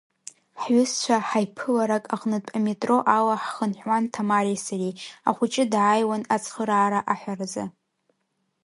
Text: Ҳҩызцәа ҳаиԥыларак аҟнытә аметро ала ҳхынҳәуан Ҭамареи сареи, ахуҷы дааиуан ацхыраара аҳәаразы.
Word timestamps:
Ҳҩызцәа 0.61 1.17
ҳаиԥыларак 1.27 2.05
аҟнытә 2.15 2.51
аметро 2.57 2.97
ала 3.15 3.35
ҳхынҳәуан 3.43 4.03
Ҭамареи 4.13 4.59
сареи, 4.65 4.93
ахуҷы 5.29 5.63
дааиуан 5.71 6.23
ацхыраара 6.35 6.99
аҳәаразы. 7.13 7.65